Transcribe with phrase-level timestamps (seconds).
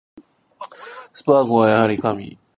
[1.13, 2.39] スパーゴはやはり神